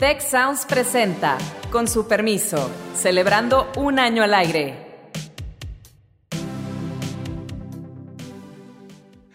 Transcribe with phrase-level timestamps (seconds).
[0.00, 1.36] Tech Sounds presenta,
[1.70, 5.10] con su permiso, celebrando un año al aire.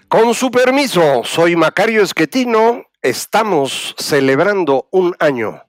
[0.07, 5.61] Con su permiso, soy Macario Esquetino, estamos celebrando un año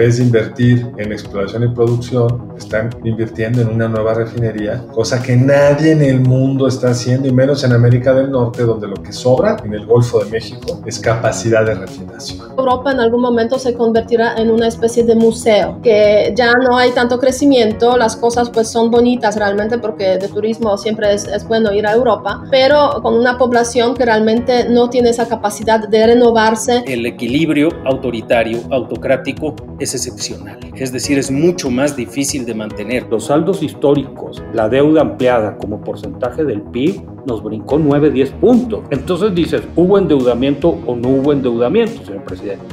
[0.00, 5.36] vez de invertir en exploración y producción, están invirtiendo en una nueva refinería, cosa que
[5.36, 9.12] nadie en el mundo está haciendo, y menos en América del Norte, donde lo que
[9.12, 12.50] sobra en el Golfo de México es capacidad de refinación.
[12.56, 16.92] Europa en algún momento se convertirá en una especie de museo, que ya no hay
[16.92, 21.74] tanto crecimiento, las cosas pues son bonitas realmente porque de turismo siempre es, es bueno
[21.74, 26.84] ir a Europa, pero con una población que realmente no tiene esa capacidad de renovarse.
[26.86, 33.06] El equilibrio autoritario, autocrático, es excepcional, es decir, es mucho más difícil de mantener.
[33.10, 38.84] Los saldos históricos, la deuda ampliada como porcentaje del PIB nos brincó 9-10 puntos.
[38.90, 42.64] Entonces dices, ¿hubo endeudamiento o no hubo endeudamiento, señor presidente?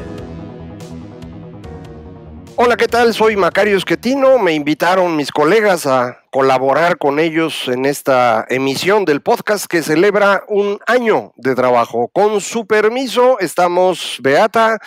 [2.59, 3.13] Hola, ¿qué tal?
[3.13, 4.39] Soy Macario Esquetino.
[4.39, 10.43] Me invitaron mis colegas a colaborar con ellos en esta emisión del podcast que celebra
[10.47, 12.09] un año de trabajo.
[12.11, 14.79] Con su permiso, estamos Beata,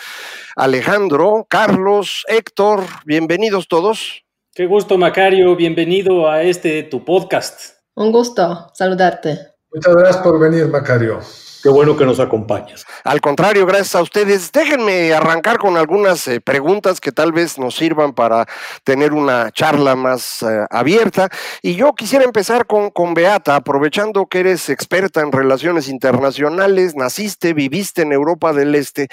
[0.57, 2.83] Alejandro, Carlos, Héctor.
[3.05, 4.25] Bienvenidos todos.
[4.53, 5.55] Qué gusto, Macario.
[5.55, 7.77] Bienvenido a este tu podcast.
[7.95, 9.39] Un gusto saludarte.
[9.73, 11.21] Muchas gracias por venir, Macario.
[11.61, 12.85] Qué bueno que nos acompañas.
[13.03, 14.51] Al contrario, gracias a ustedes.
[14.51, 18.47] Déjenme arrancar con algunas eh, preguntas que tal vez nos sirvan para
[18.83, 21.29] tener una charla más eh, abierta.
[21.61, 27.53] Y yo quisiera empezar con, con Beata, aprovechando que eres experta en relaciones internacionales, naciste,
[27.53, 29.07] viviste en Europa del Este.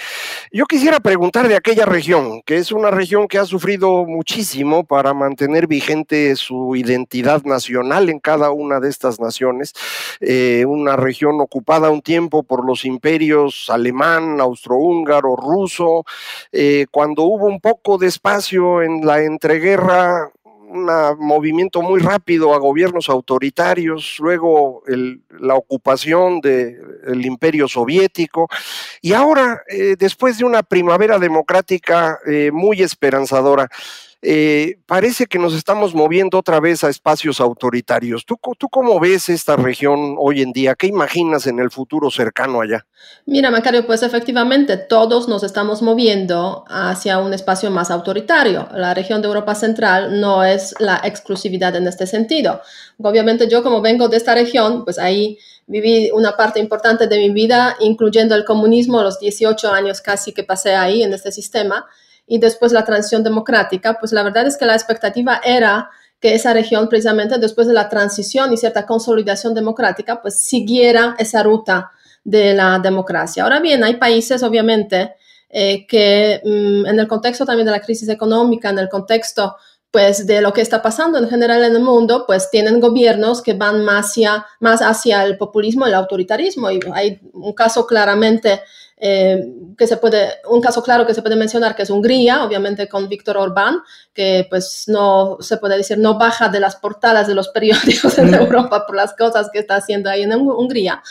[0.51, 5.13] Yo quisiera preguntar de aquella región, que es una región que ha sufrido muchísimo para
[5.13, 9.73] mantener vigente su identidad nacional en cada una de estas naciones.
[10.19, 16.05] Eh, una región ocupada un tiempo por los imperios alemán, austrohúngaro, ruso,
[16.51, 20.31] eh, cuando hubo un poco de espacio en la entreguerra,
[20.69, 20.85] un
[21.17, 24.83] movimiento muy rápido a gobiernos autoritarios, luego
[25.39, 28.47] la ocupación del imperio soviético
[29.01, 33.67] y ahora, eh, después de una primavera democrática eh, muy esperanzadora,
[34.21, 38.25] eh, parece que nos estamos moviendo otra vez a espacios autoritarios.
[38.25, 40.75] ¿Tú, ¿Tú cómo ves esta región hoy en día?
[40.75, 42.85] ¿Qué imaginas en el futuro cercano allá?
[43.25, 48.67] Mira, Macario, pues efectivamente todos nos estamos moviendo hacia un espacio más autoritario.
[48.73, 52.61] La región de Europa Central no es la exclusividad en este sentido.
[53.01, 57.29] Obviamente yo como vengo de esta región, pues ahí viví una parte importante de mi
[57.29, 61.85] vida, incluyendo el comunismo, los 18 años casi que pasé ahí en este sistema
[62.29, 66.53] y después la transición democrática, pues la verdad es que la expectativa era que esa
[66.53, 71.91] región, precisamente después de la transición y cierta consolidación democrática, pues siguiera esa ruta
[72.23, 73.43] de la democracia.
[73.43, 75.15] Ahora bien, hay países, obviamente,
[75.49, 79.55] eh, que mm, en el contexto también de la crisis económica, en el contexto
[79.91, 83.53] pues de lo que está pasando en general en el mundo, pues tienen gobiernos que
[83.53, 86.69] van más hacia, más hacia el populismo, el autoritarismo.
[86.69, 88.61] Y hay un caso claramente
[88.97, 92.87] eh, que se puede, un caso claro que se puede mencionar que es Hungría, obviamente
[92.87, 93.79] con Víctor Orbán,
[94.13, 98.33] que pues no se puede decir no baja de las portadas de los periódicos en
[98.33, 101.01] Europa por las cosas que está haciendo ahí en Hungría.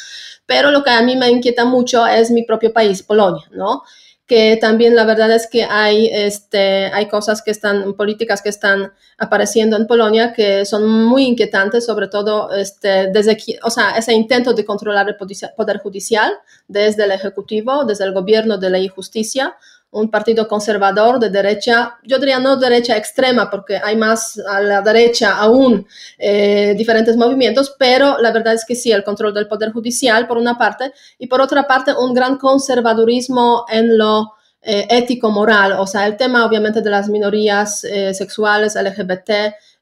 [0.47, 3.83] Pero lo que a mí me inquieta mucho es mi propio país, Polonia, ¿no?
[4.29, 8.93] Que también la verdad es que hay, este, hay cosas que están, políticas que están
[9.17, 14.53] apareciendo en Polonia que son muy inquietantes, sobre todo este, desde, o sea, ese intento
[14.53, 15.17] de controlar el
[15.57, 16.35] poder judicial
[16.69, 19.57] desde el Ejecutivo, desde el gobierno de la injusticia,
[19.91, 24.83] un partido conservador de derecha, yo diría no derecha extrema, porque hay más a la
[24.83, 25.87] derecha aún
[26.19, 30.37] eh, diferentes movimientos, pero la verdad es que sí, el control del poder judicial por
[30.37, 36.07] una parte, y por otra parte un gran conservadurismo en lo eh, ético-moral, o sea,
[36.07, 39.31] el tema obviamente de las minorías eh, sexuales, LGBT,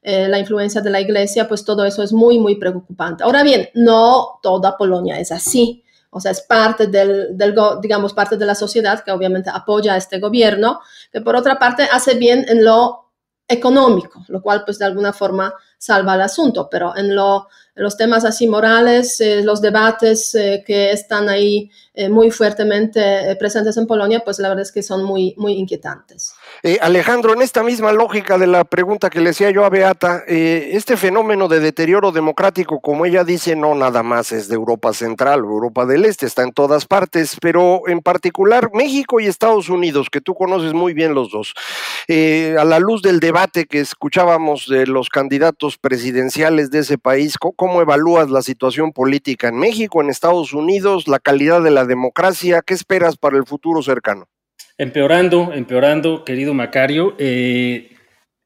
[0.09, 3.25] la influencia de la iglesia, pues todo eso es muy, muy preocupante.
[3.25, 5.83] Ahora bien, no toda Polonia es así.
[6.17, 7.37] O sea, es parte del,
[7.81, 10.79] digamos, parte de la sociedad que obviamente apoya a este gobierno,
[11.11, 13.07] que por otra parte hace bien en lo
[13.47, 18.25] económico, lo cual pues de alguna forma salva el asunto, pero en, lo, los temas
[18.25, 24.21] así morales, eh, los debates eh, que están ahí eh, muy fuertemente presentes en Polonia,
[24.25, 26.33] pues la verdad es que son muy, muy inquietantes.
[26.81, 30.97] Alejandro, en esta misma lógica de la pregunta que le decía yo a Beata, este
[30.97, 35.49] fenómeno de deterioro democrático, como ella dice, no nada más es de Europa Central o
[35.49, 40.19] Europa del Este, está en todas partes, pero en particular México y Estados Unidos, que
[40.19, 41.53] tú conoces muy bien los dos,
[42.09, 47.81] a la luz del debate que escuchábamos de los candidatos presidenciales de ese país, ¿cómo
[47.81, 52.61] evalúas la situación política en México, en Estados Unidos, la calidad de la democracia?
[52.65, 54.27] ¿Qué esperas para el futuro cercano?
[54.77, 57.15] Empeorando, empeorando, querido Macario.
[57.17, 57.89] Eh,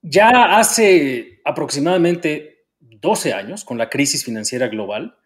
[0.02, 5.18] ya hace aproximadamente 12 años, con la crisis financiera global,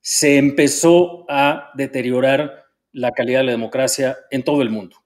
[0.00, 4.96] se empezó a deteriorar la calidad de la democracia en todo el mundo.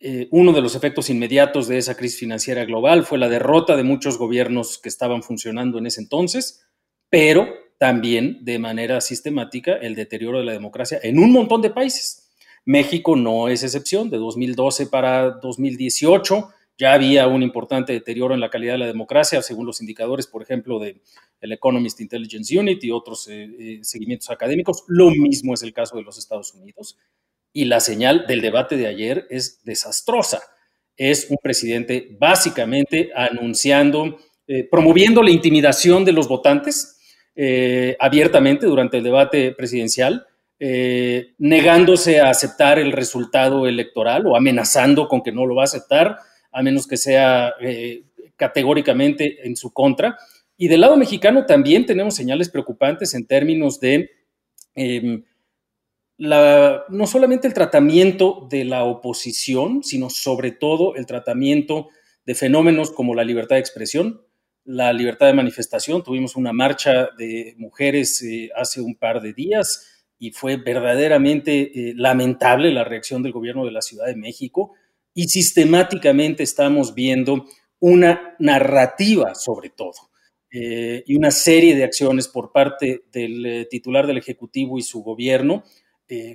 [0.00, 3.84] Eh, uno de los efectos inmediatos de esa crisis financiera global fue la derrota de
[3.84, 6.66] muchos gobiernos que estaban funcionando en ese entonces,
[7.08, 7.48] pero
[7.78, 12.25] también de manera sistemática el deterioro de la democracia en un montón de países.
[12.66, 18.50] México no es excepción, de 2012 para 2018 ya había un importante deterioro en la
[18.50, 21.00] calidad de la democracia, según los indicadores, por ejemplo, de
[21.40, 24.84] el Economist Intelligence Unit y otros eh, eh, seguimientos académicos.
[24.86, 26.98] Lo mismo es el caso de los Estados Unidos.
[27.52, 30.42] Y la señal del debate de ayer es desastrosa.
[30.96, 36.92] Es un presidente básicamente anunciando, eh, promoviendo la intimidación de los votantes
[37.98, 40.26] abiertamente durante el debate presidencial,
[40.58, 46.18] negándose a aceptar el resultado electoral o amenazando con que no lo va a aceptar,
[46.52, 47.52] a menos que sea
[48.36, 50.16] categóricamente en su contra.
[50.56, 54.10] Y del lado mexicano también tenemos señales preocupantes en términos de
[54.74, 55.24] em,
[56.18, 61.88] no solamente el tratamiento de la oposición, sino sobre todo el tratamiento
[62.24, 64.22] de fenómenos como la libertad de expresión,
[64.64, 66.02] la libertad de manifestación.
[66.02, 69.86] Tuvimos una marcha de mujeres eh, hace un par de días
[70.18, 74.72] y fue verdaderamente eh, lamentable la reacción del gobierno de la Ciudad de México
[75.14, 77.44] y sistemáticamente estamos viendo
[77.80, 80.10] una narrativa sobre todo
[80.50, 85.02] eh, y una serie de acciones por parte del eh, titular del Ejecutivo y su
[85.02, 85.64] gobierno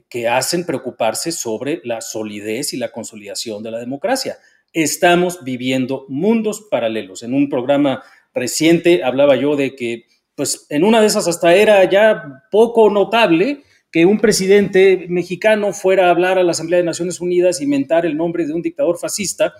[0.09, 4.37] que hacen preocuparse sobre la solidez y la consolidación de la democracia.
[4.73, 7.23] Estamos viviendo mundos paralelos.
[7.23, 11.89] En un programa reciente hablaba yo de que, pues, en una de esas hasta era
[11.89, 17.19] ya poco notable que un presidente mexicano fuera a hablar a la Asamblea de Naciones
[17.19, 19.53] Unidas y mentar el nombre de un dictador fascista,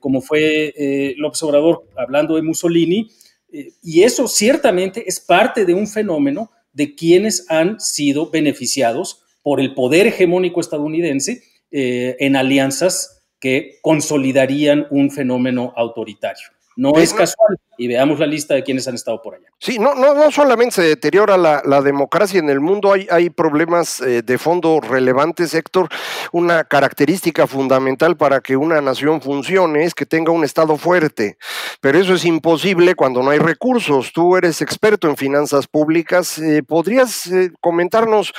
[0.00, 3.10] como fue López Obrador hablando de Mussolini,
[3.52, 9.60] eh, y eso ciertamente es parte de un fenómeno de quienes han sido beneficiados por
[9.60, 16.48] el poder hegemónico estadounidense eh, en alianzas que consolidarían un fenómeno autoritario.
[16.76, 19.46] No es casual y veamos la lista de quienes han estado por allá.
[19.58, 24.00] Sí, no, no, no solamente se deteriora la, democracia en el mundo, hay, hay problemas
[24.00, 25.88] eh, de fondo relevantes, Héctor.
[26.32, 31.38] Una característica fundamental para que una nación funcione es que tenga un Estado fuerte,
[31.80, 34.12] pero eso es imposible cuando no hay recursos.
[34.12, 38.32] Tú eres experto en finanzas públicas, eh, ¿podrías eh, comentarnos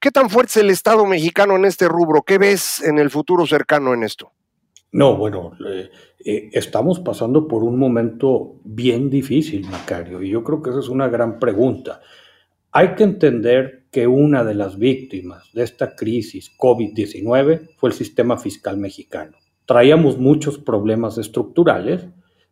[0.00, 2.22] qué tan fuerte es el Estado mexicano en este rubro?
[2.22, 4.32] ¿Qué ves en el futuro cercano en esto?
[4.94, 5.50] No, bueno,
[6.24, 10.88] eh, estamos pasando por un momento bien difícil, Macario, y yo creo que esa es
[10.88, 12.00] una gran pregunta.
[12.70, 18.38] Hay que entender que una de las víctimas de esta crisis COVID-19 fue el sistema
[18.38, 19.36] fiscal mexicano.
[19.66, 22.06] Traíamos muchos problemas estructurales,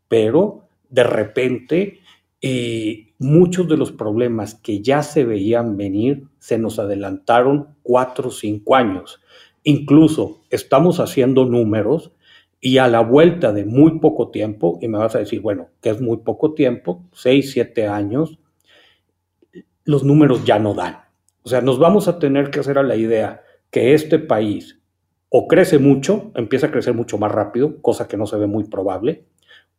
[0.08, 2.00] pero de repente
[2.40, 8.32] eh, muchos de los problemas que ya se veían venir se nos adelantaron cuatro o
[8.32, 9.20] cinco años.
[9.62, 12.10] Incluso estamos haciendo números
[12.64, 15.90] y a la vuelta de muy poco tiempo, y me vas a decir, bueno, que
[15.90, 18.38] es muy poco tiempo, seis, siete años,
[19.84, 20.98] los números ya no dan.
[21.42, 24.80] O sea, nos vamos a tener que hacer a la idea que este país
[25.28, 28.62] o crece mucho, empieza a crecer mucho más rápido, cosa que no se ve muy
[28.64, 29.24] probable,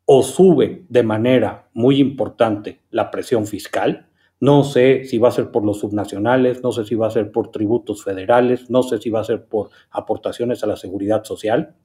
[0.03, 4.09] o sube de manera muy importante la presión fiscal.
[4.41, 7.31] No sé si va a ser por los subnacionales, no sé si va a ser
[7.31, 11.75] por tributos federales, no sé si va a ser por aportaciones a la seguridad social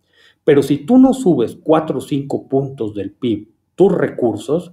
[0.49, 4.73] pero si tú no subes 4 o 5 puntos del PIB, tus recursos,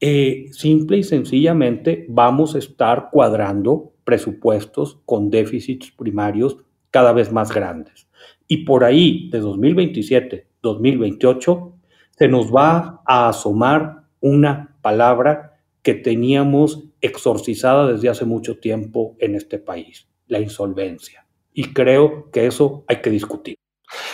[0.00, 6.56] eh, simple y sencillamente vamos a estar cuadrando presupuestos con déficits primarios
[6.90, 8.08] cada vez más grandes.
[8.48, 11.72] Y por ahí, de 2027, 2028,
[12.10, 19.36] se nos va a asomar una palabra que teníamos exorcizada desde hace mucho tiempo en
[19.36, 21.28] este país, la insolvencia.
[21.54, 23.56] Y creo que eso hay que discutir.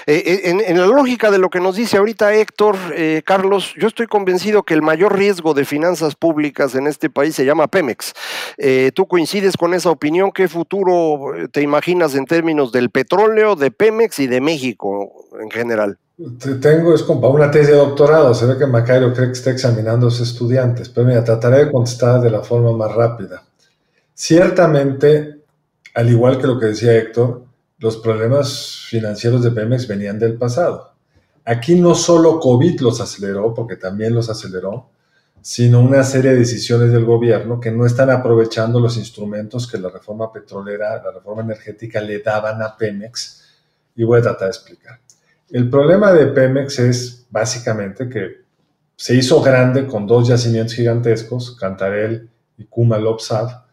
[0.06, 3.88] Eh, eh, en, la lógica de lo que nos dice ahorita Héctor, eh, Carlos, yo
[3.88, 8.12] estoy convencido que el mayor riesgo de finanzas públicas en este país se llama Pemex.
[8.94, 10.30] ¿Tú coincides con esa opinión?
[10.32, 15.98] ¿Qué futuro te imaginas en términos del petróleo, de Pemex y de México en general?
[16.60, 20.08] Tengo, es como una tesis de doctorado, se ve que Macario cree que está examinando
[20.08, 23.42] a sus estudiantes, pero mira, trataré de contestar de la forma más rápida.
[24.14, 25.40] Ciertamente,
[25.94, 27.42] al igual que lo que decía Héctor,
[27.82, 30.92] los problemas financieros de Pemex venían del pasado.
[31.44, 34.90] Aquí no solo COVID los aceleró, porque también los aceleró,
[35.40, 39.88] sino una serie de decisiones del gobierno que no están aprovechando los instrumentos que la
[39.88, 43.42] reforma petrolera, la reforma energética le daban a Pemex.
[43.96, 45.00] Y voy a tratar de explicar.
[45.50, 48.42] El problema de Pemex es básicamente que
[48.94, 53.64] se hizo grande con dos yacimientos gigantescos, Cantarel y Kuma-Lopsav,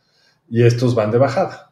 [0.50, 1.69] y estos van de bajada.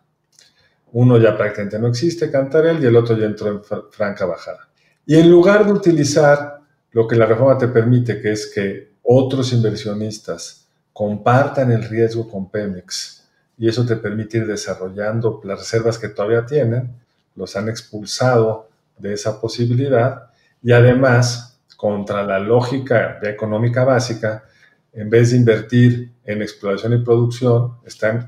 [0.93, 4.69] Uno ya prácticamente no existe, Cantarel, y el otro ya entró en franca bajada.
[5.05, 6.59] Y en lugar de utilizar
[6.91, 12.49] lo que la reforma te permite, que es que otros inversionistas compartan el riesgo con
[12.49, 13.25] Pemex,
[13.57, 16.95] y eso te permite ir desarrollando las reservas que todavía tienen,
[17.35, 24.45] los han expulsado de esa posibilidad, y además, contra la lógica económica básica,
[24.93, 28.25] en vez de invertir en exploración y producción, están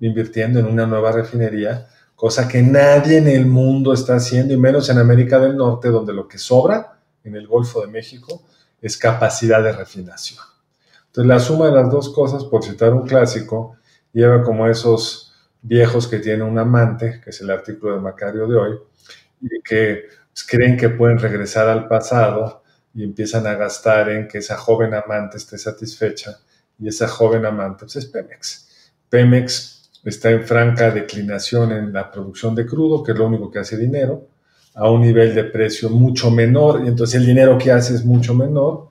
[0.00, 4.88] invirtiendo en una nueva refinería, cosa que nadie en el mundo está haciendo, y menos
[4.88, 8.46] en América del Norte, donde lo que sobra en el Golfo de México
[8.80, 10.42] es capacidad de refinación.
[11.06, 13.76] Entonces, la suma de las dos cosas, por citar un clásico,
[14.12, 15.32] lleva como esos
[15.62, 18.78] viejos que tienen un amante, que es el artículo de Macario de hoy,
[19.40, 22.62] y que pues, creen que pueden regresar al pasado
[22.94, 26.38] y empiezan a gastar en que esa joven amante esté satisfecha,
[26.78, 28.92] y esa joven amante pues, es Pemex.
[29.08, 33.58] Pemex está en franca declinación en la producción de crudo, que es lo único que
[33.58, 34.28] hace dinero,
[34.74, 38.34] a un nivel de precio mucho menor, y entonces el dinero que hace es mucho
[38.34, 38.88] menor,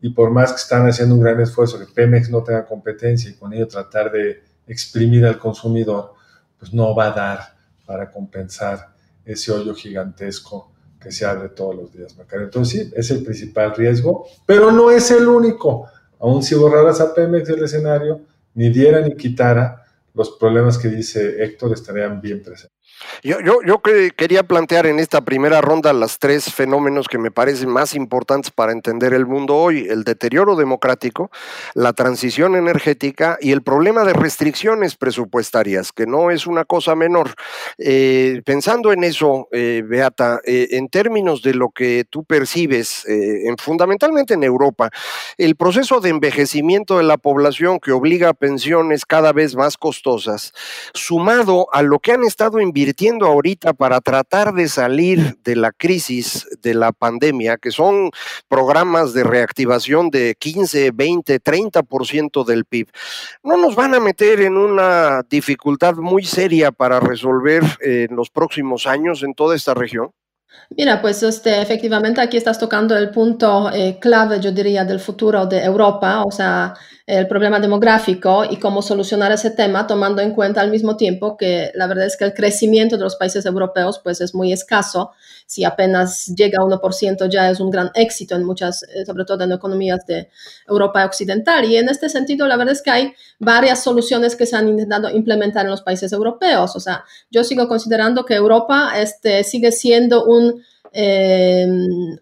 [0.00, 3.34] y por más que están haciendo un gran esfuerzo que Pemex no tenga competencia y
[3.34, 6.14] con ello tratar de exprimir al consumidor,
[6.58, 7.40] pues no va a dar
[7.86, 8.92] para compensar
[9.24, 14.26] ese hoyo gigantesco que se abre todos los días, Entonces sí, es el principal riesgo,
[14.46, 15.86] pero no es el único.
[16.20, 18.20] Aún si borraras a Pemex del escenario,
[18.54, 19.81] ni diera ni quitara,
[20.14, 22.81] los problemas que dice Héctor estarían bien presentes.
[23.22, 27.68] Yo, yo, yo quería plantear en esta primera ronda las tres fenómenos que me parecen
[27.68, 31.30] más importantes para entender el mundo hoy, el deterioro democrático,
[31.74, 37.34] la transición energética y el problema de restricciones presupuestarias, que no es una cosa menor.
[37.78, 43.56] Eh, pensando en eso, eh, Beata, eh, en términos de lo que tú percibes, en,
[43.58, 44.90] fundamentalmente en Europa,
[45.38, 50.52] el proceso de envejecimiento de la población que obliga a pensiones cada vez más costosas,
[50.94, 52.81] sumado a lo que han estado invirtiendo
[53.22, 58.10] ahorita para tratar de salir de la crisis de la pandemia, que son
[58.48, 62.88] programas de reactivación de 15, 20, 30% del PIB,
[63.42, 68.30] no nos van a meter en una dificultad muy seria para resolver eh, en los
[68.30, 70.12] próximos años en toda esta región?
[70.76, 75.44] Mira, pues este, efectivamente aquí estás tocando el punto eh, clave, yo diría, del futuro
[75.46, 76.74] de Europa, o sea,
[77.06, 81.72] el problema demográfico y cómo solucionar ese tema, tomando en cuenta al mismo tiempo que
[81.74, 85.10] la verdad es que el crecimiento de los países europeos pues es muy escaso.
[85.44, 89.44] Si apenas llega a 1% ya es un gran éxito en muchas, eh, sobre todo
[89.44, 90.30] en economías de
[90.66, 91.64] Europa Occidental.
[91.64, 95.10] Y en este sentido, la verdad es que hay varias soluciones que se han intentado
[95.10, 96.74] implementar en los países europeos.
[96.76, 100.41] O sea, yo sigo considerando que Europa este, sigue siendo un
[100.94, 101.66] eh,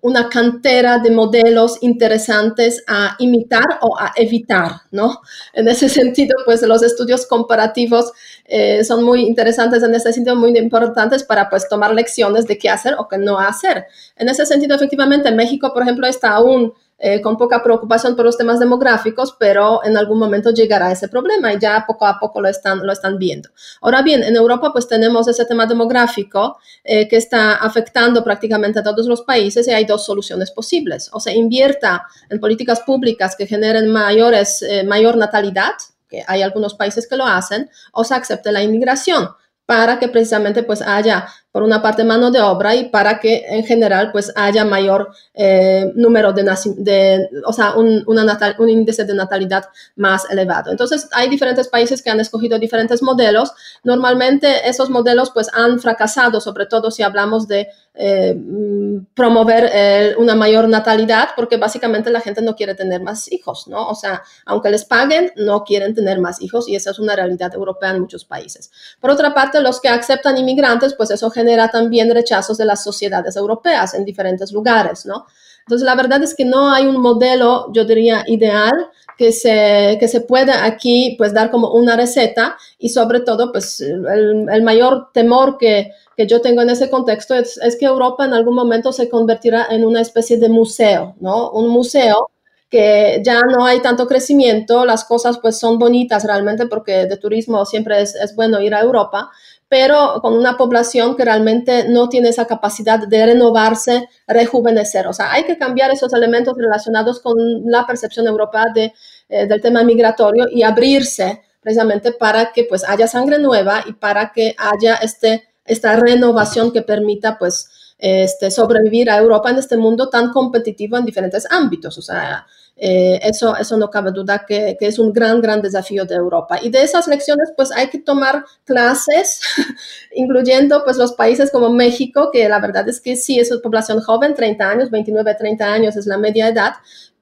[0.02, 5.20] una cantera de modelos interesantes a imitar o a evitar, ¿no?
[5.52, 8.12] En ese sentido, pues los estudios comparativos
[8.44, 12.70] eh, son muy interesantes en ese sentido, muy importantes para pues tomar lecciones de qué
[12.70, 13.86] hacer o qué no hacer.
[14.16, 18.36] En ese sentido, efectivamente, México, por ejemplo, está aún eh, con poca preocupación por los
[18.36, 22.48] temas demográficos, pero en algún momento llegará ese problema y ya poco a poco lo
[22.48, 23.48] están, lo están viendo.
[23.80, 28.82] Ahora bien, en Europa pues tenemos ese tema demográfico eh, que está afectando prácticamente a
[28.82, 31.08] todos los países y hay dos soluciones posibles.
[31.12, 35.72] O se invierta en políticas públicas que generen mayores, eh, mayor natalidad,
[36.06, 39.30] que hay algunos países que lo hacen, o se acepte la inmigración
[39.70, 43.64] para que precisamente pues haya por una parte mano de obra y para que en
[43.64, 46.44] general pues haya mayor eh, número de,
[46.76, 49.64] de, o sea, un, un índice de natalidad
[49.96, 50.70] más elevado.
[50.70, 53.52] Entonces hay diferentes países que han escogido diferentes modelos.
[53.82, 60.14] Normalmente esos modelos pues han fracasado, sobre todo si hablamos de eh, mm, promover eh,
[60.16, 63.88] una mayor natalidad, porque básicamente la gente no quiere tener más hijos, ¿no?
[63.88, 67.52] O sea, aunque les paguen, no quieren tener más hijos y esa es una realidad
[67.52, 68.70] europea en muchos países.
[69.00, 73.36] Por otra parte, los que aceptan inmigrantes, pues eso genera también rechazos de las sociedades
[73.36, 75.26] europeas en diferentes lugares, ¿no?
[75.60, 80.08] Entonces, la verdad es que no hay un modelo, yo diría, ideal que se, que
[80.08, 85.12] se pueda aquí, pues, dar como una receta y sobre todo, pues, el, el mayor
[85.12, 88.92] temor que, que, yo tengo en ese contexto es, es, que Europa en algún momento
[88.92, 91.50] se convertirá en una especie de museo, ¿no?
[91.50, 92.30] Un museo
[92.70, 97.66] que ya no hay tanto crecimiento, las cosas pues son bonitas realmente porque de turismo
[97.66, 99.30] siempre es, es bueno ir a Europa,
[99.68, 105.06] pero con una población que realmente no tiene esa capacidad de renovarse, rejuvenecer.
[105.08, 108.94] O sea, hay que cambiar esos elementos relacionados con la percepción europea de,
[109.28, 114.32] eh, del tema migratorio y abrirse precisamente para que pues haya sangre nueva y para
[114.32, 120.08] que haya este, esta renovación que permita pues este, sobrevivir a Europa en este mundo
[120.08, 121.98] tan competitivo en diferentes ámbitos.
[121.98, 122.46] O sea,
[122.82, 126.58] eso, eso no cabe duda que, que, es un gran, gran desafío de Europa.
[126.62, 129.42] Y de esas lecciones, pues hay que tomar clases,
[130.14, 134.00] incluyendo pues los países como México, que la verdad es que sí es una población
[134.00, 136.72] joven, 30 años, 29, 30 años es la media edad,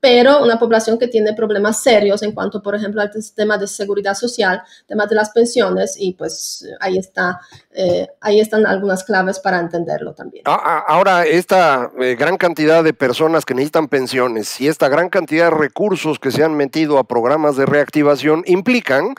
[0.01, 4.15] pero una población que tiene problemas serios en cuanto, por ejemplo, al tema de seguridad
[4.15, 7.41] social, temas de las pensiones, y pues ahí, está,
[7.73, 10.45] eh, ahí están algunas claves para entenderlo también.
[10.47, 15.09] Ah, ah, ahora, esta eh, gran cantidad de personas que necesitan pensiones y esta gran
[15.09, 19.15] cantidad de recursos que se han metido a programas de reactivación implican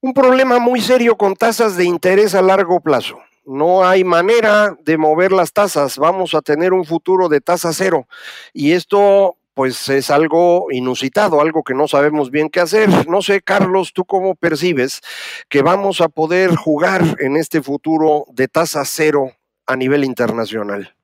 [0.00, 4.98] un problema muy serio con tasas de interés a largo plazo no hay manera de
[4.98, 8.06] mover las tasas, vamos a tener un futuro de tasa cero.
[8.52, 13.08] Y esto pues es algo inusitado, algo que no sabemos bien qué hacer.
[13.08, 15.00] No sé, Carlos, ¿tú cómo percibes
[15.48, 19.32] que vamos a poder jugar en este futuro de tasa cero
[19.66, 20.94] a nivel internacional?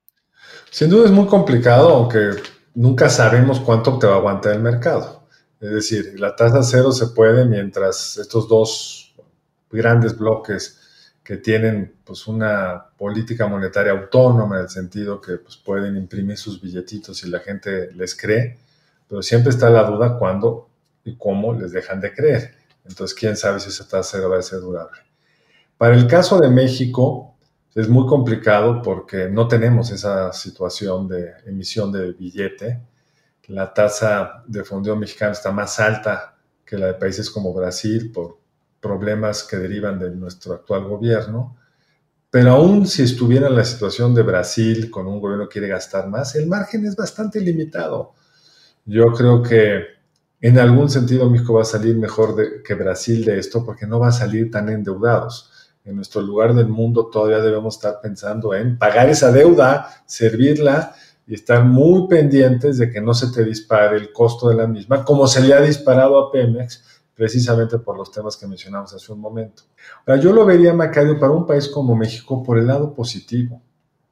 [0.71, 2.29] Sin duda es muy complicado, aunque
[2.75, 5.27] nunca sabemos cuánto te va a aguantar el mercado.
[5.61, 9.17] Es decir, la tasa cero se puede mientras estos dos
[9.69, 10.79] grandes bloques
[11.25, 16.61] que tienen pues una política monetaria autónoma en el sentido que pues, pueden imprimir sus
[16.61, 18.59] billetitos y la gente les cree,
[19.09, 20.69] pero siempre está la duda cuándo
[21.02, 22.54] y cómo les dejan de creer.
[22.85, 25.00] Entonces, quién sabe si esa tasa va a ser durable.
[25.78, 27.35] Para el caso de México,
[27.75, 32.83] es muy complicado porque no tenemos esa situación de emisión de billete.
[33.49, 38.44] La tasa de fondeo mexicano está más alta que la de países como Brasil por
[38.85, 41.57] problemas que derivan de nuestro actual gobierno.
[42.31, 46.09] Pero aún si estuviera en la situación de Brasil, con un gobierno que quiere gastar
[46.09, 48.12] más, el margen es bastante limitado.
[48.85, 49.85] Yo creo que
[50.41, 54.09] en algún sentido México va a salir mejor que Brasil de esto porque no va
[54.09, 55.50] a salir tan endeudados.
[55.85, 60.95] En nuestro lugar del mundo todavía debemos estar pensando en pagar esa deuda, servirla
[61.26, 65.05] y estar muy pendientes de que no se te dispare el costo de la misma,
[65.05, 69.20] como se le ha disparado a Pemex precisamente por los temas que mencionamos hace un
[69.20, 69.62] momento.
[70.07, 73.62] Ahora, yo lo vería, Macario, para un país como México por el lado positivo.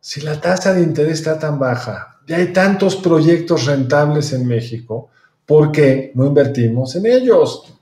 [0.01, 5.11] Si la tasa de interés está tan baja y hay tantos proyectos rentables en México,
[5.47, 7.73] ¿por qué no invertimos en ellos?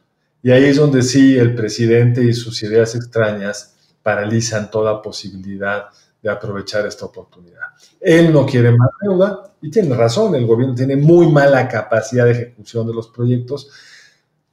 [0.42, 5.86] Y ahí es donde sí el presidente y sus ideas extrañas paralizan toda posibilidad
[6.22, 7.60] de aprovechar esta oportunidad.
[8.00, 12.32] Él no quiere más deuda y tiene razón, el gobierno tiene muy mala capacidad de
[12.32, 13.70] ejecución de los proyectos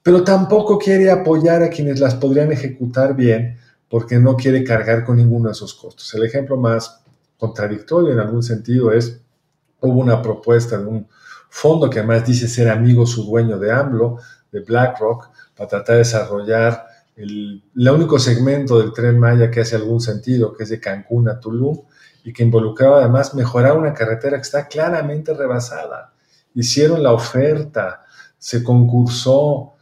[0.08, 3.58] pero tampoco quiere apoyar a quienes las podrían ejecutar bien
[3.90, 6.14] porque no quiere cargar con ninguno de esos costos.
[6.14, 7.02] El ejemplo más
[7.38, 9.20] contradictorio en algún sentido es,
[9.82, 11.10] hubo una propuesta de un
[11.50, 15.98] fondo que además dice ser amigo su dueño de AMLO, de BlackRock, para tratar de
[15.98, 16.86] desarrollar
[17.18, 21.28] el, el único segmento del tren Maya que hace algún sentido, que es de Cancún
[21.28, 21.82] a Tulum,
[22.24, 26.14] y que involucraba además mejorar una carretera que está claramente rebasada.
[26.54, 28.06] Hicieron la oferta,
[28.38, 29.74] se concursó,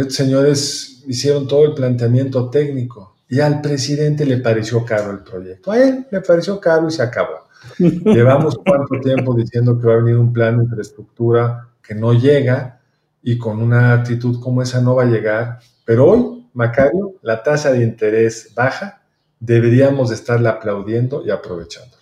[0.00, 5.72] estos señores hicieron todo el planteamiento técnico y al presidente le pareció caro el proyecto.
[5.72, 7.46] A él le pareció caro y se acabó.
[7.78, 12.80] Llevamos cuánto tiempo diciendo que va a venir un plan de infraestructura que no llega
[13.22, 15.60] y con una actitud como esa no va a llegar.
[15.86, 19.02] Pero hoy, Macario, la tasa de interés baja,
[19.40, 21.95] deberíamos estarla aplaudiendo y aprovechando.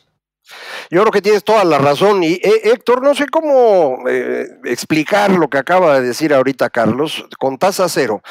[0.91, 2.23] Yo creo que tienes toda la razón.
[2.23, 7.27] Y eh, Héctor, no sé cómo eh, explicar lo que acaba de decir ahorita Carlos.
[7.39, 8.23] Con tasa cero,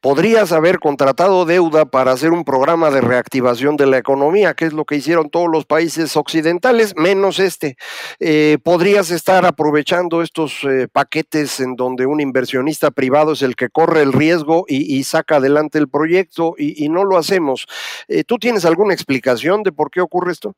[0.00, 4.72] podrías haber contratado deuda para hacer un programa de reactivación de la economía, que es
[4.72, 7.76] lo que hicieron todos los países occidentales, menos este.
[8.20, 10.60] Eh, podrías estar aprovechando estos
[10.92, 15.78] paquetes en donde un inversionista privado es el que corre el riesgo y, saca adelante
[15.78, 17.66] el proyecto y, y no lo hacemos.
[18.26, 20.54] ¿Tú tienes alguna explicación de por qué ocurre esto?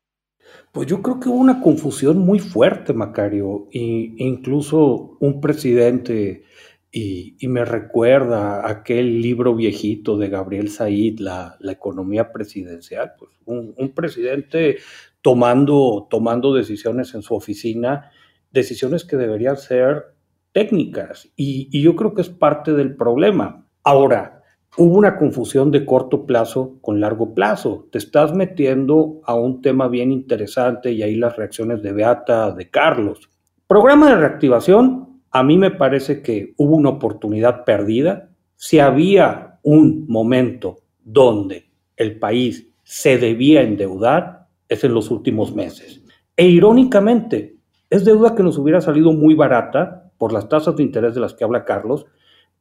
[0.73, 6.43] Pues yo creo que hubo una confusión muy fuerte, Macario, e incluso un presidente,
[6.91, 14.79] y, me recuerda aquel libro viejito de Gabriel Said, La, economía presidencial, pues un, presidente
[15.23, 18.11] tomando, tomando decisiones en su oficina,
[18.51, 20.15] decisiones que deberían ser
[20.53, 23.69] técnicas, y, y yo creo que es parte del problema.
[23.85, 24.34] Ahora,
[24.77, 27.87] hubo una confusión de corto plazo con largo plazo.
[27.91, 32.71] Te estás metiendo a un tema bien interesante y ahí las reacciones de Beata, de
[32.71, 33.31] Carlos.
[33.67, 38.31] Programa de reactivación, a mí me parece que hubo una oportunidad perdida.
[38.57, 46.03] Si había un momento donde el país se debía endeudar, es en los últimos meses.
[46.37, 47.57] E irónicamente,
[47.91, 51.35] es deuda que nos hubiera salido muy barata por las tasas de interés de las
[51.35, 52.07] que habla Carlos,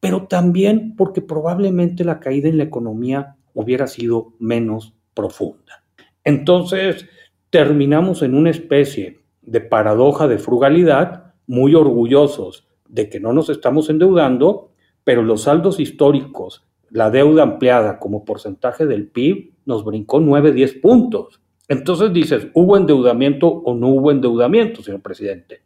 [0.04, 5.82] pero también porque probablemente la caída en la economía hubiera sido menos profunda.
[6.24, 7.08] Entonces,
[7.48, 13.88] terminamos en una especie de paradoja de frugalidad, muy orgullosos de que no nos estamos
[13.88, 14.72] endeudando,
[15.04, 20.74] pero los saldos históricos, la deuda ampliada como porcentaje del PIB, nos brincó 9, 10
[20.82, 21.40] puntos.
[21.66, 25.62] Entonces dices, ¿hubo endeudamiento o no hubo endeudamiento, señor presidente?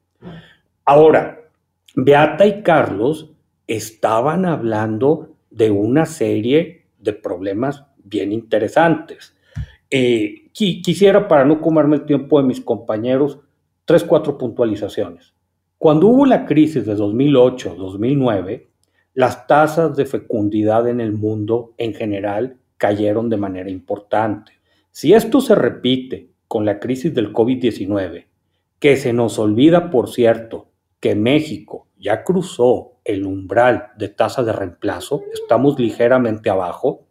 [0.84, 1.40] Ahora,
[1.96, 3.32] Beata y Carlos
[3.68, 9.36] estaban hablando de una serie de problemas bien interesantes.
[9.90, 13.38] Eh, quisiera, para no comerme el tiempo de mis compañeros,
[13.84, 15.34] tres, cuatro puntualizaciones.
[15.76, 18.66] Cuando hubo la crisis de 2008-2009,
[19.14, 24.52] las tasas de fecundidad en el mundo en general cayeron de manera importante.
[24.90, 28.24] Si esto se repite con la crisis del COVID-19,
[28.78, 30.68] que se nos olvida, por cierto,
[31.00, 37.06] que México ya cruzó el umbral de tasa de reemplazo, estamos ligeramente abajo,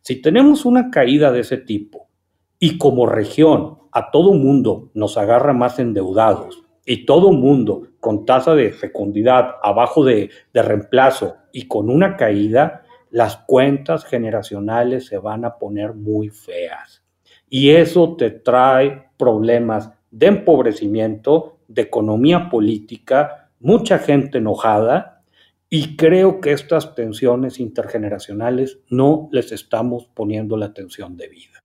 [0.00, 2.08] si tenemos una caída de ese tipo
[2.58, 8.54] y como región a todo mundo nos agarra más endeudados y todo mundo con tasa
[8.54, 15.44] de fecundidad abajo de, de reemplazo y con una caída, las cuentas generacionales se van
[15.44, 17.02] a poner muy feas.
[17.48, 25.22] Y eso te trae problemas de empobrecimiento, de economía política, mucha gente enojada
[25.70, 31.62] y creo que estas tensiones intergeneracionales no les estamos poniendo la atención debida.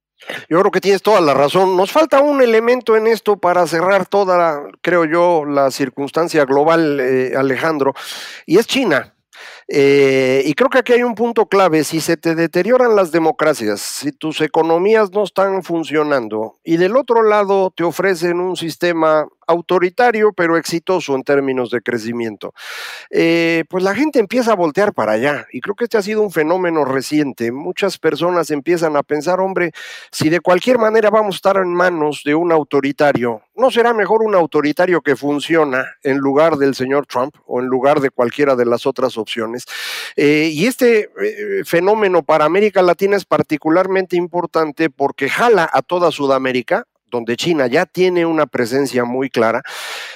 [0.49, 1.75] Yo creo que tienes toda la razón.
[1.75, 7.33] Nos falta un elemento en esto para cerrar toda, creo yo, la circunstancia global, eh,
[7.35, 7.93] Alejandro,
[8.45, 9.13] y es China.
[9.67, 13.81] Eh, y creo que aquí hay un punto clave, si se te deterioran las democracias,
[13.81, 20.33] si tus economías no están funcionando y del otro lado te ofrecen un sistema autoritario
[20.33, 22.53] pero exitoso en términos de crecimiento.
[23.09, 26.21] Eh, pues la gente empieza a voltear para allá y creo que este ha sido
[26.21, 27.51] un fenómeno reciente.
[27.51, 29.71] Muchas personas empiezan a pensar, hombre,
[30.11, 34.23] si de cualquier manera vamos a estar en manos de un autoritario, ¿no será mejor
[34.23, 38.65] un autoritario que funciona en lugar del señor Trump o en lugar de cualquiera de
[38.65, 39.65] las otras opciones?
[40.15, 46.11] Eh, y este eh, fenómeno para América Latina es particularmente importante porque jala a toda
[46.11, 49.61] Sudamérica, donde China ya tiene una presencia muy clara,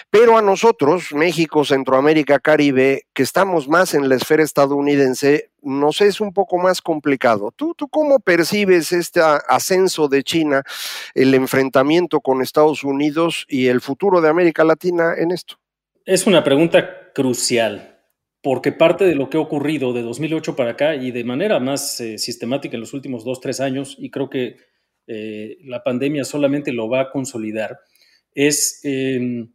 [0.10, 6.20] pero a nosotros, México, Centroamérica, Caribe, que estamos más en la esfera estadounidense, nos es
[6.20, 7.54] un poco más complicado.
[7.56, 10.64] ¿Tú, tú cómo percibes este ascenso de China,
[11.14, 15.56] el enfrentamiento con Estados Unidos y el futuro de América Latina en esto?
[16.04, 18.00] Es una pregunta crucial,
[18.42, 22.00] porque parte de lo que ha ocurrido de 2008 para acá y de manera más
[22.00, 24.56] eh, sistemática en los últimos dos, tres años, y creo que
[25.08, 27.80] eh, la pandemia solamente lo va a consolidar,
[28.36, 29.52] es em,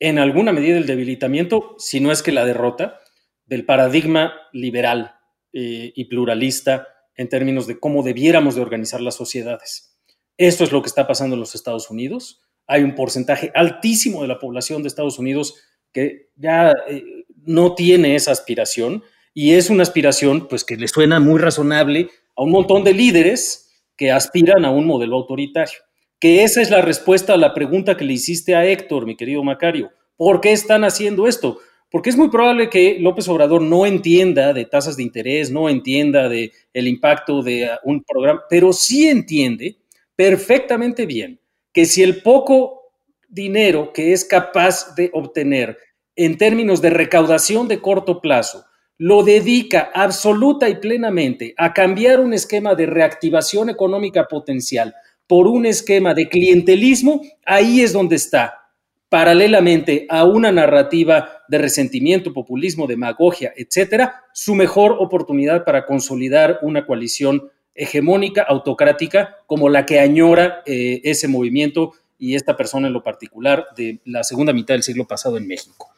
[0.00, 3.00] en alguna medida el debilitamiento, si no es que la derrota,
[3.44, 5.14] del paradigma liberal
[5.52, 6.86] eh, y pluralista
[7.16, 9.98] en términos de cómo debiéramos de organizar las sociedades.
[10.36, 12.42] Esto es lo que está pasando en los Estados Unidos.
[12.66, 15.56] Hay un porcentaje altísimo de la población de Estados Unidos
[15.92, 19.02] que ya eh, no tiene esa aspiración
[19.34, 23.67] y es una aspiración pues que le suena muy razonable a un montón de líderes
[23.98, 25.80] que aspiran a un modelo autoritario.
[26.18, 29.44] Que esa es la respuesta a la pregunta que le hiciste a Héctor, mi querido
[29.44, 29.90] Macario.
[30.16, 31.58] ¿Por qué están haciendo esto?
[31.90, 36.28] Porque es muy probable que López Obrador no entienda de tasas de interés, no entienda
[36.28, 39.78] de el impacto de un programa, pero sí entiende
[40.14, 41.40] perfectamente bien
[41.72, 42.92] que si el poco
[43.28, 45.78] dinero que es capaz de obtener
[46.16, 48.64] en términos de recaudación de corto plazo
[48.98, 54.94] lo dedica absoluta y plenamente a cambiar un esquema de reactivación económica potencial
[55.28, 58.72] por un esquema de clientelismo, ahí es donde está,
[59.08, 66.84] paralelamente a una narrativa de resentimiento, populismo, demagogia, etcétera, su mejor oportunidad para consolidar una
[66.84, 73.02] coalición hegemónica, autocrática, como la que añora eh, ese movimiento y esta persona en lo
[73.02, 75.90] particular de la segunda mitad del siglo pasado en México.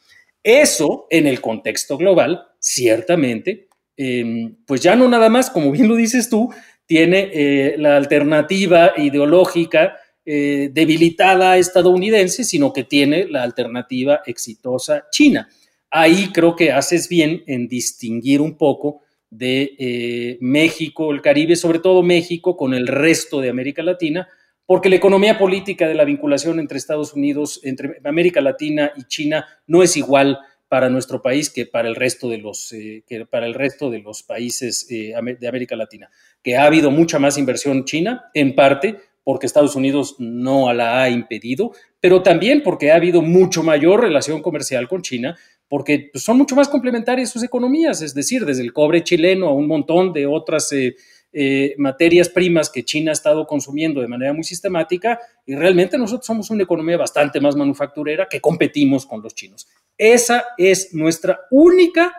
[0.43, 5.97] Eso, en el contexto global, ciertamente, em, pues ya no nada más, como bien lo
[5.97, 6.51] dices tú,
[6.87, 15.49] tiene eh, la alternativa ideológica eh, debilitada estadounidense, sino que tiene la alternativa exitosa china.
[15.91, 21.79] Ahí creo que haces bien en distinguir un poco de eh, México, el Caribe, sobre
[21.79, 24.29] todo México, con el resto de América Latina,
[24.71, 29.45] porque la economía política de la vinculación entre Estados Unidos, entre América Latina y China
[29.67, 33.47] no es igual para nuestro país que para el resto de los, eh, que para
[33.47, 36.09] el resto de los países eh, de América Latina.
[36.41, 41.11] Que ha habido mucha más inversión china, en parte porque Estados Unidos no la ha
[41.11, 46.39] impedido, pero también porque ha habido mucho mayor relación comercial con China, porque pues, son
[46.39, 50.27] mucho más complementarias sus economías, es decir, desde el cobre chileno a un montón de
[50.27, 50.95] otras eh,
[51.33, 56.27] eh, materias primas que China ha estado consumiendo de manera muy sistemática y realmente nosotros
[56.27, 59.69] somos una economía bastante más manufacturera que competimos con los chinos.
[59.97, 62.13] Esa es nuestra única,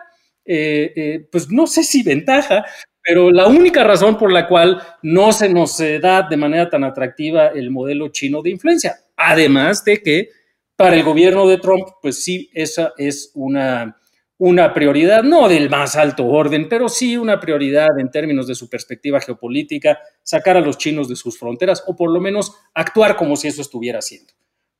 [0.44, 2.64] eh, eh, pues no sé si ventaja,
[3.02, 7.48] pero la única razón por la cual no se nos da de manera tan atractiva
[7.48, 8.96] el modelo chino de influencia.
[9.16, 10.28] Además de que
[10.76, 13.96] para el gobierno de Trump, pues sí, esa es una
[14.44, 18.68] una prioridad, no del más alto orden, pero sí una prioridad en términos de su
[18.68, 23.36] perspectiva geopolítica, sacar a los chinos de sus fronteras o por lo menos actuar como
[23.36, 24.32] si eso estuviera haciendo.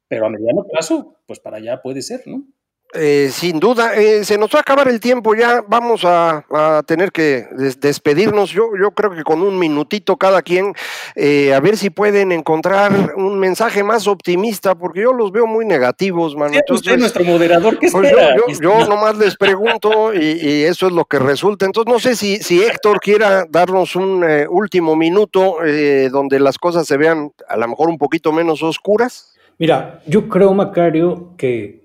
[0.09, 2.44] Pero a mediano plazo, pues para allá puede ser, ¿no?
[2.94, 6.44] Eh, sin duda, eh, se nos va a acabar el tiempo ya, vamos a,
[6.87, 10.74] tener que despedirnos, yo, yo creo que con un minutito cada quien,
[11.14, 15.64] eh, a ver si pueden encontrar un mensaje más optimista, porque yo los veo muy
[15.64, 16.59] negativos, mano.
[16.68, 21.64] usted nuestro moderador, ¿qué pues yo, nomás les pregunto y, eso es lo que resulta.
[21.64, 25.57] Entonces, no sé si, si Héctor quiera darnos un último minuto
[26.11, 29.35] donde las cosas se vean a lo mejor un poquito menos oscuras.
[29.59, 31.81] Mira, yo creo, Macario, que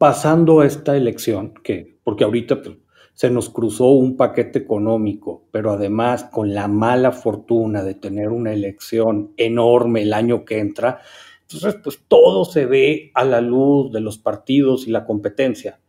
[0.00, 2.78] pasando esta elección, que, porque ahorita pues,
[3.12, 8.50] se nos cruzó un paquete económico, pero además con la mala fortuna de tener una
[8.50, 11.02] elección enorme el año que entra,
[11.42, 15.80] entonces pues todo se ve a la luz de los partidos y la competencia.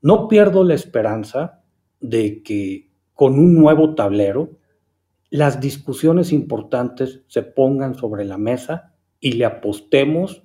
[0.00, 1.60] No pierdo la esperanza
[2.00, 4.52] de que con un nuevo tablero
[5.28, 10.42] las discusiones importantes se pongan sobre la mesa y le apostemos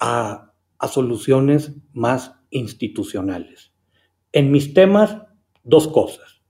[0.00, 3.72] a, a soluciones más institucionales.
[4.32, 5.18] En mis temas,
[5.62, 6.42] dos cosas.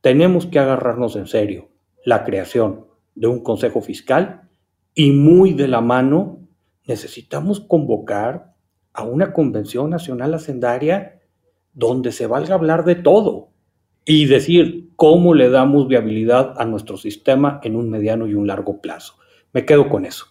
[0.00, 1.70] Tenemos que agarrarnos en serio
[2.04, 4.48] la creación de un Consejo Fiscal
[4.94, 6.40] y muy de la mano
[6.86, 8.54] necesitamos convocar
[8.92, 11.20] a una Convención Nacional Hacendaria
[11.72, 13.50] donde se valga hablar de todo
[14.04, 18.80] y decir cómo le damos viabilidad a nuestro sistema en un mediano y un largo
[18.80, 19.14] plazo.
[19.52, 20.26] Me quedo con eso.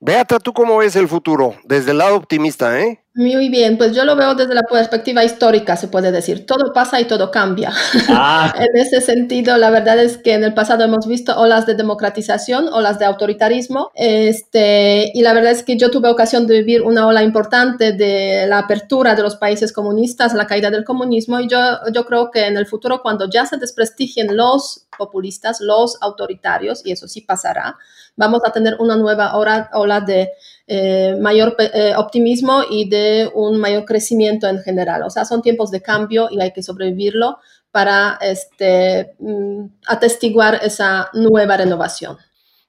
[0.00, 1.54] Beata, ¿tú cómo ves el futuro?
[1.64, 3.01] Desde el lado optimista, ¿eh?
[3.14, 6.46] Muy bien, pues yo lo veo desde la perspectiva histórica, se puede decir.
[6.46, 7.70] Todo pasa y todo cambia.
[8.08, 8.54] Ah.
[8.58, 12.68] en ese sentido, la verdad es que en el pasado hemos visto olas de democratización,
[12.72, 17.06] olas de autoritarismo, este, y la verdad es que yo tuve ocasión de vivir una
[17.06, 21.58] ola importante de la apertura de los países comunistas, la caída del comunismo, y yo,
[21.92, 26.92] yo creo que en el futuro, cuando ya se desprestigien los populistas, los autoritarios, y
[26.92, 27.76] eso sí pasará,
[28.16, 30.30] vamos a tener una nueva ola, de
[30.66, 35.02] eh, mayor eh, optimismo y de un mayor crecimiento en general.
[35.02, 37.38] O sea, son tiempos de cambio y hay que sobrevivirlo
[37.70, 42.18] para este, mm, atestiguar esa nueva renovación.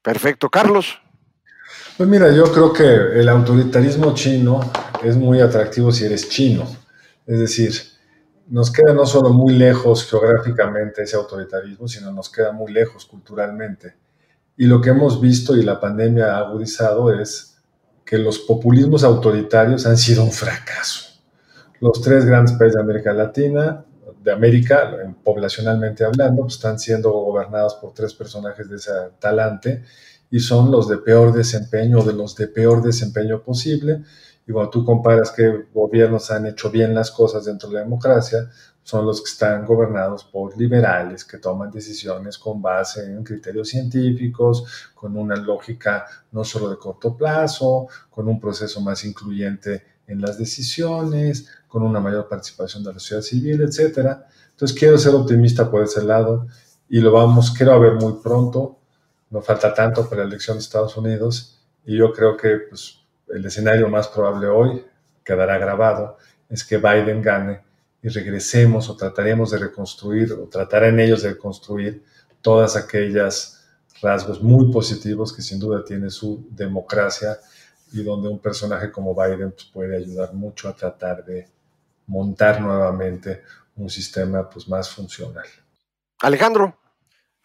[0.01, 0.99] Perfecto, Carlos.
[1.97, 4.59] Pues mira, yo creo que el autoritarismo chino
[5.03, 6.67] es muy atractivo si eres chino.
[7.27, 7.73] Es decir,
[8.47, 13.95] nos queda no solo muy lejos geográficamente ese autoritarismo, sino nos queda muy lejos culturalmente.
[14.55, 17.57] Y lo que hemos visto y la pandemia ha agudizado es
[18.05, 21.21] que los populismos autoritarios han sido un fracaso.
[21.79, 23.83] Los tres grandes países de América Latina,
[24.23, 24.91] de América,
[25.23, 29.83] poblacionalmente hablando, pues, están siendo gobernados por tres personajes de ese talante
[30.31, 34.03] y son los de peor desempeño, de los de peor desempeño posible.
[34.47, 38.49] Y cuando tú comparas qué gobiernos han hecho bien las cosas dentro de la democracia,
[38.83, 44.91] son los que están gobernados por liberales que toman decisiones con base en criterios científicos,
[44.93, 50.37] con una lógica no solo de corto plazo, con un proceso más incluyente en las
[50.37, 54.17] decisiones, con una mayor participación de la sociedad civil, etc.
[54.51, 56.47] Entonces quiero ser optimista por ese lado
[56.89, 58.79] y lo vamos, quiero ver muy pronto,
[59.29, 63.45] no falta tanto para la elección de Estados Unidos y yo creo que pues, el
[63.45, 64.85] escenario más probable hoy,
[65.23, 66.17] quedará grabado,
[66.49, 67.61] es que Biden gane
[68.03, 72.03] y regresemos o trataremos de reconstruir o tratarán ellos de reconstruir
[72.41, 73.65] todas aquellas
[74.01, 77.37] rasgos muy positivos que sin duda tiene su democracia
[77.93, 81.47] y donde un personaje como Biden pues, puede ayudar mucho a tratar de
[82.07, 83.43] montar nuevamente
[83.77, 85.45] un sistema pues, más funcional.
[86.19, 86.77] Alejandro.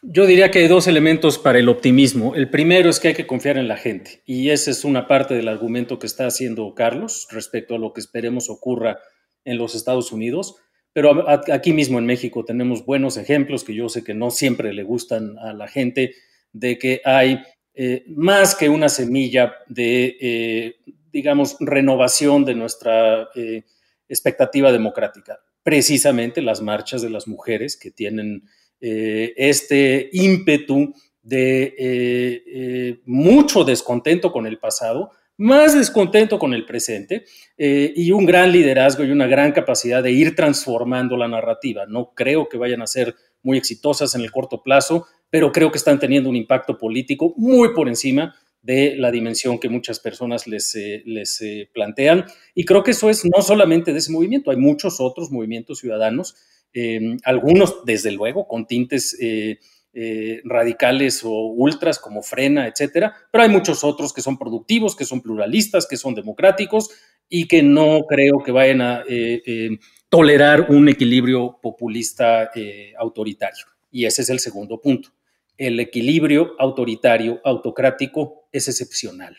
[0.01, 2.37] Yo diría que hay dos elementos para el optimismo.
[2.37, 5.35] El primero es que hay que confiar en la gente y esa es una parte
[5.35, 8.99] del argumento que está haciendo Carlos respecto a lo que esperemos ocurra
[9.45, 10.57] en los Estados Unidos,
[10.93, 14.83] pero aquí mismo en México tenemos buenos ejemplos que yo sé que no siempre le
[14.83, 16.15] gustan a la gente,
[16.53, 17.43] de que hay
[17.75, 20.77] eh, más que una semilla de, eh,
[21.13, 23.63] digamos, renovación de nuestra eh,
[24.09, 25.39] expectativa democrática.
[25.63, 28.43] Precisamente las marchas de las mujeres que tienen
[28.81, 37.25] este ímpetu de mucho descontento con el pasado, más descontento con el presente
[37.57, 41.87] eh, y un gran liderazgo y una gran capacidad de ir transformando la narrativa.
[41.87, 45.79] No creo que vayan a ser muy exitosas en el corto plazo, pero creo que
[45.79, 50.75] están teniendo un impacto político muy por encima de la dimensión que muchas personas les,
[50.75, 52.25] eh, les eh, plantean.
[52.55, 56.35] Y creo que eso es no solamente de ese movimiento, hay muchos otros movimientos ciudadanos,
[57.25, 59.17] algunos desde luego con tintes
[60.45, 65.21] radicales o ultras como Frena, etcétera, pero hay muchos otros que son productivos, que son
[65.21, 66.91] pluralistas, que son democráticos
[67.29, 69.03] y que no creo que vayan a
[70.09, 72.51] tolerar un equilibrio populista
[72.97, 73.67] autoritario.
[73.91, 75.11] Y ese es el segundo punto
[75.59, 79.37] el equilibrio autoritario, autocrático, es excepcional.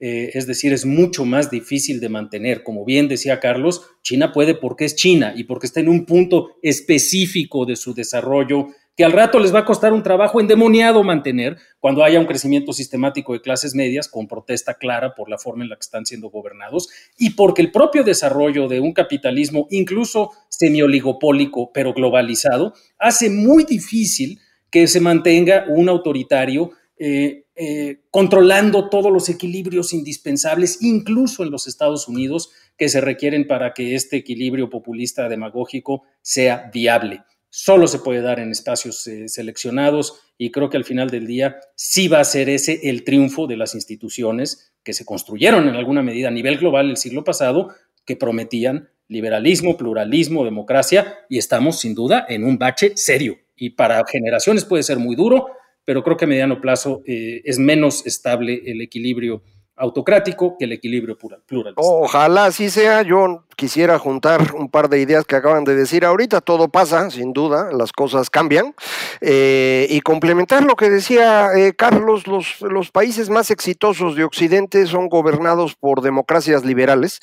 [0.00, 2.62] Eh, es decir, es mucho más difícil de mantener.
[2.62, 6.56] Como bien decía Carlos, China puede porque es China y porque está en un punto
[6.62, 11.56] específico de su desarrollo que al rato les va a costar un trabajo endemoniado mantener
[11.78, 15.70] cuando haya un crecimiento sistemático de clases medias con protesta clara por la forma en
[15.70, 21.70] la que están siendo gobernados y porque el propio desarrollo de un capitalismo incluso semioligopólico
[21.72, 29.28] pero globalizado hace muy difícil que se mantenga un autoritario eh, eh, controlando todos los
[29.28, 35.28] equilibrios indispensables, incluso en los Estados Unidos, que se requieren para que este equilibrio populista
[35.28, 37.22] demagógico sea viable.
[37.50, 41.56] Solo se puede dar en espacios eh, seleccionados y creo que al final del día
[41.74, 46.02] sí va a ser ese el triunfo de las instituciones que se construyeron en alguna
[46.02, 51.94] medida a nivel global el siglo pasado, que prometían liberalismo, pluralismo, democracia, y estamos sin
[51.94, 53.38] duda en un bache serio.
[53.56, 55.46] Y para generaciones puede ser muy duro,
[55.84, 59.42] pero creo que a mediano plazo eh, es menos estable el equilibrio
[59.78, 61.80] autocrático que el equilibrio pluralista.
[61.80, 63.02] Ojalá así sea.
[63.02, 66.40] Yo quisiera juntar un par de ideas que acaban de decir ahorita.
[66.40, 68.74] Todo pasa, sin duda, las cosas cambian.
[69.20, 74.86] Eh, y complementar lo que decía eh, Carlos, los, los países más exitosos de Occidente
[74.86, 77.20] son gobernados por democracias liberales,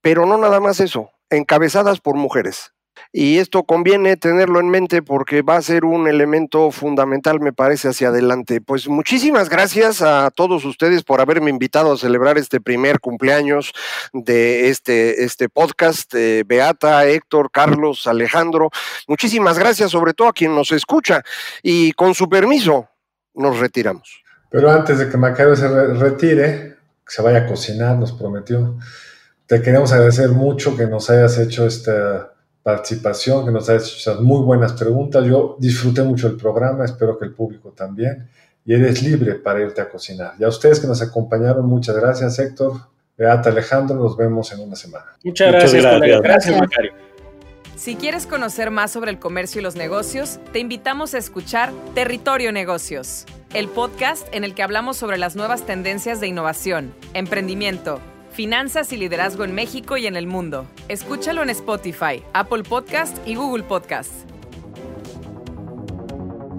[0.00, 2.72] pero no nada más eso, encabezadas por mujeres.
[3.14, 7.88] Y esto conviene tenerlo en mente porque va a ser un elemento fundamental, me parece,
[7.88, 8.62] hacia adelante.
[8.62, 13.72] Pues muchísimas gracias a todos ustedes por haberme invitado a celebrar este primer cumpleaños
[14.14, 16.14] de este, este podcast.
[16.46, 18.70] Beata, Héctor, Carlos, Alejandro.
[19.06, 21.22] Muchísimas gracias, sobre todo a quien nos escucha.
[21.62, 22.88] Y con su permiso,
[23.34, 24.22] nos retiramos.
[24.48, 28.78] Pero antes de que Macario se retire, que se vaya a cocinar, nos prometió.
[29.46, 32.31] Te queremos agradecer mucho que nos hayas hecho esta
[32.62, 35.24] participación, que nos ha hecho muy buenas preguntas.
[35.24, 38.28] Yo disfruté mucho el programa, espero que el público también.
[38.64, 40.34] Y eres libre para irte a cocinar.
[40.38, 42.74] Y a ustedes que nos acompañaron, muchas gracias, Héctor.
[43.18, 45.06] Beata Alejandro, nos vemos en una semana.
[45.24, 46.20] Muchas gracias, gracias.
[46.22, 46.92] gracias Macario.
[47.76, 52.52] Si quieres conocer más sobre el comercio y los negocios, te invitamos a escuchar Territorio
[52.52, 58.00] Negocios, el podcast en el que hablamos sobre las nuevas tendencias de innovación, emprendimiento,
[58.32, 60.64] Finanzas y liderazgo en México y en el mundo.
[60.88, 64.10] Escúchalo en Spotify, Apple Podcast y Google Podcast.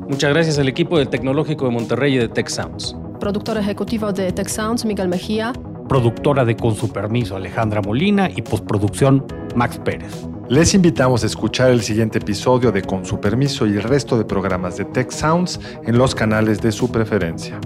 [0.07, 2.95] Muchas gracias al equipo del Tecnológico de Monterrey y de Tech Sounds.
[3.19, 5.53] Productor ejecutivo de Tech Sounds, Miguel Mejía.
[5.89, 8.29] Productora de Con su permiso, Alejandra Molina.
[8.29, 10.27] Y postproducción, Max Pérez.
[10.49, 14.25] Les invitamos a escuchar el siguiente episodio de Con su permiso y el resto de
[14.25, 17.59] programas de Tech Sounds en los canales de su preferencia.